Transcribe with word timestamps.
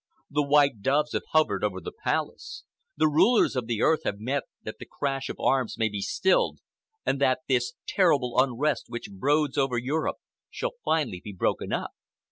The 0.31 0.41
white 0.41 0.81
doves 0.81 1.11
have 1.11 1.21
hovered 1.29 1.63
over 1.63 1.79
the 1.79 1.91
Palace. 1.91 2.63
The 2.97 3.07
rulers 3.07 3.55
of 3.55 3.67
the 3.67 3.83
earth 3.83 3.99
have 4.03 4.19
met 4.19 4.45
that 4.63 4.79
the 4.79 4.87
crash 4.87 5.29
of 5.29 5.39
arms 5.39 5.77
may 5.77 5.89
be 5.89 6.01
stilled 6.01 6.57
and 7.05 7.21
that 7.21 7.41
this 7.47 7.73
terrible 7.87 8.39
unrest 8.41 8.85
which 8.87 9.11
broods 9.11 9.59
over 9.59 9.77
Europe 9.77 10.17
shall 10.49 10.73
finally 10.83 11.21
be 11.23 11.33
broken 11.33 11.71
up. 11.71 11.91